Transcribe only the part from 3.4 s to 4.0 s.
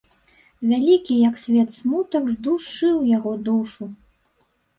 душу.